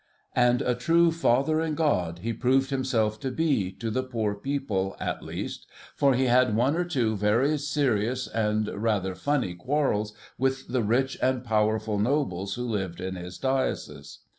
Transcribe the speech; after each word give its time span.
And 0.35 0.63
a 0.63 0.73
true 0.73 1.11
'Father 1.11 1.61
in 1.61 1.75
God' 1.75 2.21
he 2.23 2.33
proved 2.33 2.71
himself 2.71 3.19
to 3.19 3.29
be, 3.29 3.71
to 3.73 3.91
the 3.91 4.01
poor 4.01 4.33
people, 4.33 4.95
at 4.99 5.21
least, 5.21 5.67
for 5.95 6.15
he 6.15 6.23
had 6.25 6.55
one 6.55 6.75
or 6.75 6.83
two 6.85 7.15
very 7.15 7.55
serious 7.59 8.25
and 8.27 8.67
rather 8.81 9.13
funny 9.13 9.53
quarrels 9.53 10.13
with 10.39 10.69
the 10.69 10.81
rich 10.81 11.19
and 11.21 11.43
powerful 11.43 11.99
nobles 11.99 12.55
who 12.55 12.63
lived 12.67 12.99
in 12.99 13.13
his 13.15 13.37
Diocese. 13.37 14.21